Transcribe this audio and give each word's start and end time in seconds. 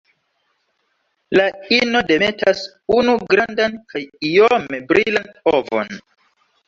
La 1.39 1.43
ino 1.79 2.01
demetas 2.11 2.63
unu 2.95 3.15
grandan 3.35 3.77
kaj 3.93 4.03
iome 4.33 4.81
brilan 4.93 5.33
ovon. 5.57 5.97